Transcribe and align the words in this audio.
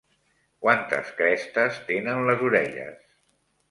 Quantes 0.65 1.13
crestes 1.21 1.79
tenen 1.93 2.27
les 2.33 2.45
orelles? 2.53 3.09